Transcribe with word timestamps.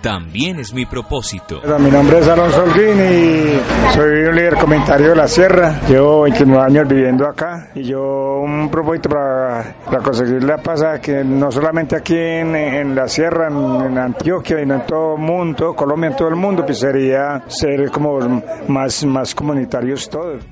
también 0.00 0.58
es 0.58 0.72
mi 0.72 0.86
propósito. 0.86 1.60
Mi 1.78 1.90
nombre 1.90 2.18
es 2.18 2.28
Alonso 2.28 2.62
Holguín 2.62 2.98
y 2.98 3.94
soy 3.94 4.24
un 4.28 4.34
líder 4.34 4.56
comentario 4.56 5.10
de 5.10 5.16
la 5.16 5.28
Sierra. 5.28 5.80
Llevo 5.88 6.22
29 6.22 6.64
años 6.64 6.88
viviendo 6.88 7.26
acá 7.26 7.70
y 7.74 7.82
yo 7.82 8.40
un 8.40 8.70
propósito 8.70 9.10
para, 9.10 9.74
conseguir 10.02 10.42
la 10.44 10.58
paz, 10.58 11.00
que 11.00 11.22
no 11.24 11.50
solamente 11.50 11.96
aquí 11.96 12.16
en, 12.16 12.94
la 12.94 13.08
Sierra, 13.08 13.48
en, 13.48 13.98
Antioquia, 13.98 14.58
sino 14.58 14.74
en 14.74 14.86
todo 14.86 15.16
el 15.16 15.22
mundo, 15.22 15.74
Colombia, 15.74 16.10
en 16.10 16.16
todo 16.16 16.28
el 16.28 16.36
mundo, 16.36 16.64
pues 16.64 16.78
sería 16.78 17.42
ser 17.48 17.90
como 17.90 18.42
más, 18.68 19.04
más 19.04 19.34
comunitarios 19.34 20.08
todos. 20.08 20.42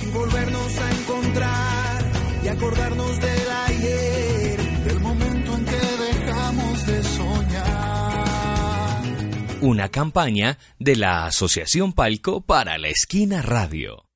Y 0.00 0.10
volvernos 0.10 0.78
a 0.78 0.90
encontrar 0.90 2.04
y 2.44 2.48
acordarnos 2.48 3.20
de 3.20 3.38
una 9.60 9.88
campaña 9.88 10.58
de 10.78 10.96
la 10.96 11.26
Asociación 11.26 11.92
Palco 11.92 12.40
para 12.40 12.78
la 12.78 12.88
Esquina 12.88 13.42
Radio. 13.42 14.07